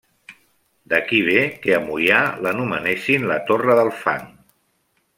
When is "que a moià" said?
1.67-2.23